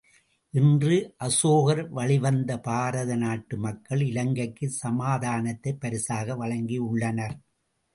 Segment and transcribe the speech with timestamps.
[0.53, 0.95] இன்று
[1.17, 7.37] அசோகர் வழி வந்த பாரத நாட்டு மக்கள், இலங்கைக்குச் சமாதானத்தைப் பரிசாக வழங்கியுள்ளனர்.